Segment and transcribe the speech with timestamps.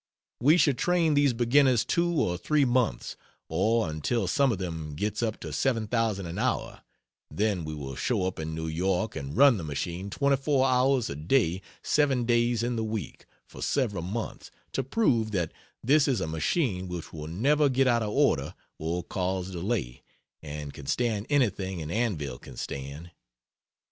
[0.41, 3.15] We shall train these beginners two or three months
[3.47, 6.81] or until some one of them gets up to 7,000 an hour
[7.29, 11.15] then we will show up in New York and run the machine 24 hours a
[11.15, 15.51] day 7 days in the week, for several months to prove that
[15.83, 20.01] this is a machine which will never get out of order or cause delay,
[20.41, 23.11] and can stand anything an anvil can stand.